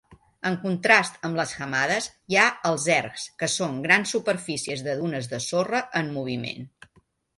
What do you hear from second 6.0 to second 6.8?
en moviment.